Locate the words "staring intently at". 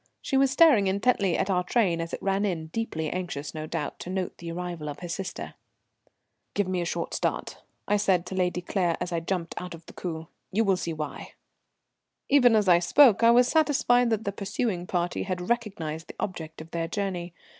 0.49-1.51